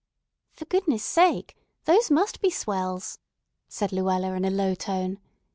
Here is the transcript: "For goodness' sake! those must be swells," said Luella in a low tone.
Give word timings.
"For 0.53 0.65
goodness' 0.65 1.05
sake! 1.05 1.55
those 1.85 2.09
must 2.09 2.41
be 2.41 2.49
swells," 2.49 3.19
said 3.67 3.91
Luella 3.91 4.33
in 4.33 4.45
a 4.45 4.49
low 4.49 4.73
tone. 4.73 5.19